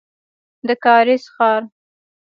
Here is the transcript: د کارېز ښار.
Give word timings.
د 0.67 0.69
کارېز 0.83 1.23
ښار. 1.33 1.61